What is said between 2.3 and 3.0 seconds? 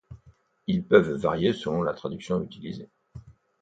utilisée.